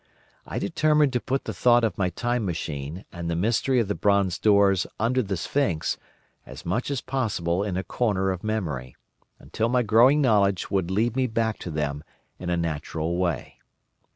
[0.47, 3.93] I determined to put the thought of my Time Machine and the mystery of the
[3.93, 5.95] bronze doors under the sphinx,
[6.43, 8.95] as much as possible in a corner of memory,
[9.37, 12.03] until my growing knowledge would lead me back to them
[12.39, 13.59] in a natural way.